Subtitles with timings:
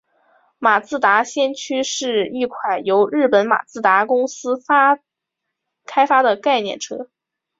[0.57, 4.59] 马自达先驱是一款由日本马自达公司
[5.85, 7.11] 开发的概念车。